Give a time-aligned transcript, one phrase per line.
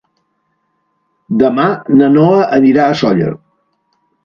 [1.43, 1.67] Demà
[2.01, 3.31] na Noa anirà a Sóller.